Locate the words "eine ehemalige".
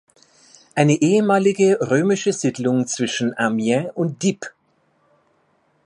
0.73-1.77